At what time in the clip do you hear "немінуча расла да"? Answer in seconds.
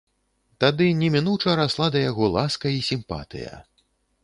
1.01-2.03